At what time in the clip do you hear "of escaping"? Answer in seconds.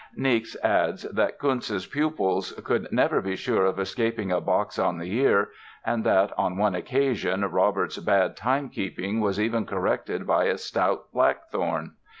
3.67-4.31